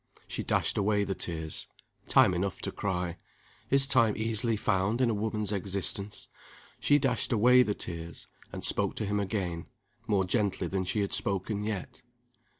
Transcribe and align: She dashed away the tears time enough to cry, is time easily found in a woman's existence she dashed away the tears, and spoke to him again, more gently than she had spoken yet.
She 0.27 0.41
dashed 0.41 0.79
away 0.79 1.03
the 1.03 1.13
tears 1.13 1.67
time 2.07 2.33
enough 2.33 2.59
to 2.63 2.71
cry, 2.71 3.17
is 3.69 3.85
time 3.85 4.15
easily 4.17 4.57
found 4.57 4.99
in 4.99 5.11
a 5.11 5.13
woman's 5.13 5.51
existence 5.51 6.27
she 6.79 6.97
dashed 6.97 7.31
away 7.31 7.61
the 7.61 7.75
tears, 7.75 8.25
and 8.51 8.63
spoke 8.63 8.95
to 8.95 9.05
him 9.05 9.19
again, 9.19 9.67
more 10.07 10.25
gently 10.25 10.65
than 10.65 10.85
she 10.85 11.01
had 11.01 11.13
spoken 11.13 11.63
yet. 11.63 12.01